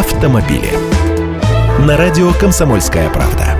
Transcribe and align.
автомобили. 0.00 0.72
На 1.80 1.98
радио 1.98 2.32
«Комсомольская 2.32 3.10
правда». 3.10 3.54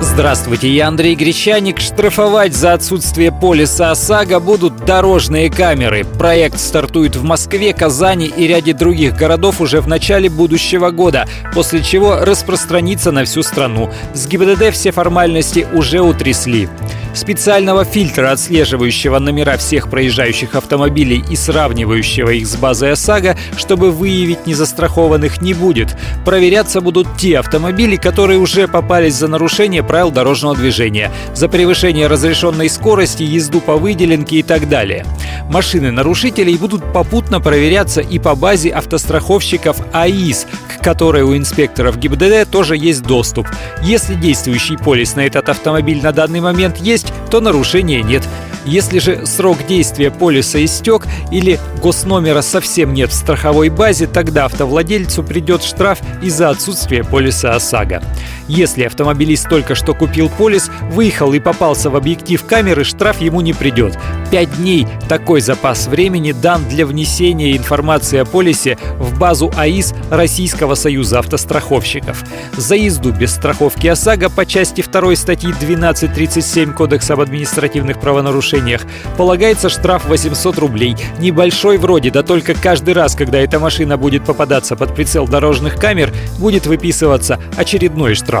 Здравствуйте, 0.00 0.68
я 0.68 0.86
Андрей 0.86 1.16
Гречаник. 1.16 1.80
Штрафовать 1.80 2.54
за 2.54 2.74
отсутствие 2.74 3.32
полиса 3.32 3.90
ОСАГО 3.90 4.38
будут 4.38 4.84
дорожные 4.84 5.50
камеры. 5.50 6.04
Проект 6.04 6.60
стартует 6.60 7.16
в 7.16 7.24
Москве, 7.24 7.72
Казани 7.72 8.26
и 8.26 8.46
ряде 8.46 8.74
других 8.74 9.16
городов 9.16 9.60
уже 9.60 9.80
в 9.80 9.88
начале 9.88 10.28
будущего 10.28 10.90
года, 10.90 11.26
после 11.54 11.82
чего 11.82 12.18
распространится 12.20 13.12
на 13.12 13.24
всю 13.24 13.42
страну. 13.42 13.90
С 14.14 14.26
ГИБДД 14.26 14.72
все 14.72 14.92
формальности 14.92 15.66
уже 15.72 16.00
утрясли. 16.00 16.68
Специального 17.14 17.84
фильтра, 17.84 18.30
отслеживающего 18.30 19.18
номера 19.18 19.56
всех 19.56 19.90
проезжающих 19.90 20.54
автомобилей 20.54 21.24
и 21.28 21.36
сравнивающего 21.36 22.30
их 22.30 22.46
с 22.46 22.56
базой 22.56 22.92
ОСАГО, 22.92 23.36
чтобы 23.56 23.90
выявить 23.90 24.46
незастрахованных, 24.46 25.42
не 25.42 25.54
будет. 25.54 25.96
Проверяться 26.24 26.80
будут 26.80 27.08
те 27.16 27.38
автомобили, 27.38 27.96
которые 27.96 28.38
уже 28.38 28.68
попались 28.68 29.14
за 29.14 29.28
нарушение 29.28 29.82
правил 29.82 30.10
дорожного 30.10 30.56
движения, 30.56 31.10
за 31.34 31.48
превышение 31.48 32.06
разрешенной 32.06 32.68
скорости, 32.68 33.22
езду 33.22 33.60
по 33.60 33.76
выделенке 33.76 34.36
и 34.36 34.42
так 34.42 34.68
далее. 34.68 35.04
Машины 35.50 35.90
нарушителей 35.90 36.56
будут 36.56 36.92
попутно 36.92 37.40
проверяться 37.40 38.00
и 38.00 38.18
по 38.18 38.34
базе 38.34 38.70
автостраховщиков 38.70 39.76
АИС, 39.92 40.46
которой 40.80 41.22
у 41.22 41.36
инспекторов 41.36 41.98
ГИБДД 41.98 42.50
тоже 42.50 42.76
есть 42.76 43.02
доступ. 43.02 43.46
Если 43.82 44.14
действующий 44.14 44.76
полис 44.76 45.14
на 45.16 45.20
этот 45.20 45.48
автомобиль 45.48 46.02
на 46.02 46.12
данный 46.12 46.40
момент 46.40 46.78
есть, 46.78 47.12
то 47.30 47.40
нарушения 47.40 48.02
нет. 48.02 48.22
Если 48.66 48.98
же 48.98 49.24
срок 49.26 49.58
действия 49.66 50.10
полиса 50.10 50.62
истек 50.62 51.06
или 51.30 51.58
госномера 51.82 52.42
совсем 52.42 52.92
нет 52.92 53.10
в 53.10 53.14
страховой 53.14 53.70
базе, 53.70 54.06
тогда 54.06 54.44
автовладельцу 54.44 55.22
придет 55.22 55.62
штраф 55.62 56.00
из-за 56.22 56.50
отсутствия 56.50 57.02
полиса 57.02 57.54
ОСАГО. 57.54 58.02
Если 58.50 58.82
автомобилист 58.82 59.48
только 59.48 59.76
что 59.76 59.94
купил 59.94 60.28
полис, 60.28 60.72
выехал 60.90 61.32
и 61.34 61.38
попался 61.38 61.88
в 61.88 61.94
объектив 61.94 62.44
камеры, 62.44 62.82
штраф 62.82 63.20
ему 63.20 63.42
не 63.42 63.52
придет. 63.52 63.96
Пять 64.32 64.56
дней 64.56 64.88
такой 65.08 65.40
запас 65.40 65.86
времени 65.86 66.32
дан 66.32 66.64
для 66.68 66.84
внесения 66.84 67.56
информации 67.56 68.18
о 68.18 68.24
полисе 68.24 68.76
в 68.98 69.16
базу 69.16 69.52
АИС 69.56 69.94
Российского 70.10 70.74
союза 70.74 71.20
автостраховщиков. 71.20 72.24
За 72.56 72.74
езду 72.74 73.12
без 73.12 73.32
страховки 73.34 73.86
ОСАГО 73.86 74.30
по 74.30 74.44
части 74.44 74.82
2 74.82 75.14
статьи 75.14 75.52
1237 75.52 76.72
Кодекса 76.72 77.12
об 77.12 77.20
административных 77.20 78.00
правонарушениях 78.00 78.82
полагается 79.16 79.68
штраф 79.68 80.06
800 80.06 80.58
рублей. 80.58 80.96
Небольшой 81.20 81.78
вроде, 81.78 82.10
да 82.10 82.24
только 82.24 82.54
каждый 82.54 82.94
раз, 82.94 83.14
когда 83.14 83.38
эта 83.38 83.60
машина 83.60 83.96
будет 83.96 84.24
попадаться 84.24 84.74
под 84.74 84.92
прицел 84.92 85.28
дорожных 85.28 85.76
камер, 85.76 86.12
будет 86.38 86.66
выписываться 86.66 87.38
очередной 87.56 88.16
штраф. 88.16 88.39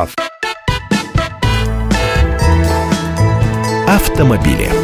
Автомобили. 3.86 4.79